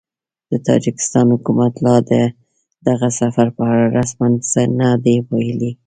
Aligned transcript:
د 0.51 0.53
تاجکستان 0.67 1.25
حکومت 1.35 1.73
لا 1.85 1.95
د 2.09 2.11
دغه 2.87 3.07
سفر 3.19 3.47
په 3.57 3.63
اړه 3.73 3.85
رسماً 3.97 4.27
څه 4.51 4.61
نه 4.79 4.89
دي 5.03 5.15
ویلي 5.29 5.71